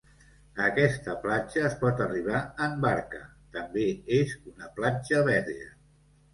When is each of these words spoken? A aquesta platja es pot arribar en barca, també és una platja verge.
A 0.61 0.63
aquesta 0.69 1.13
platja 1.25 1.61
es 1.67 1.75
pot 1.83 2.01
arribar 2.07 2.41
en 2.69 2.75
barca, 2.87 3.21
també 3.61 3.87
és 4.21 4.35
una 4.55 4.75
platja 4.81 5.25
verge. 5.33 5.73